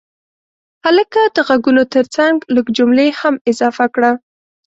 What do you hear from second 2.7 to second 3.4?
جملې هم